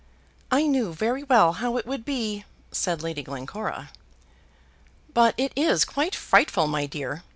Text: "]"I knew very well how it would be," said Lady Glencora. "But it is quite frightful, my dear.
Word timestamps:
"]"I 0.51 0.65
knew 0.65 0.93
very 0.93 1.21
well 1.21 1.53
how 1.53 1.77
it 1.77 1.85
would 1.85 2.05
be," 2.05 2.43
said 2.71 3.03
Lady 3.03 3.21
Glencora. 3.21 3.91
"But 5.13 5.35
it 5.37 5.53
is 5.55 5.85
quite 5.85 6.15
frightful, 6.15 6.65
my 6.65 6.87
dear. 6.87 7.21